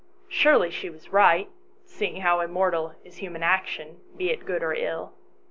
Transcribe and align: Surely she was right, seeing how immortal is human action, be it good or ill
Surely 0.29 0.71
she 0.71 0.89
was 0.89 1.09
right, 1.13 1.47
seeing 1.85 2.21
how 2.21 2.39
immortal 2.39 2.95
is 3.03 3.17
human 3.17 3.43
action, 3.43 3.99
be 4.17 4.31
it 4.31 4.45
good 4.45 4.63
or 4.63 4.73
ill 4.73 5.13